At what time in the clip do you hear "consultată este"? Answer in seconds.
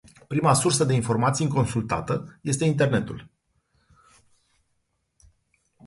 1.47-2.65